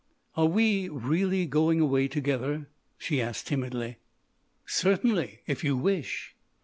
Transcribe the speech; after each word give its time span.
"Are 0.35 0.47
we 0.47 0.89
really 0.89 1.45
going 1.45 1.79
away 1.79 2.07
together?" 2.07 2.67
she 2.97 3.21
asked 3.21 3.45
timidly. 3.45 3.97
"Certainly, 4.65 5.41
if 5.45 5.63
you 5.63 5.77
wish." 5.77 6.35